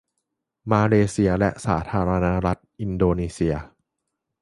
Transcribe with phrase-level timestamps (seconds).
[0.71, 3.55] มาเลเซียและสาธารณรัฐอินโดนีเซีย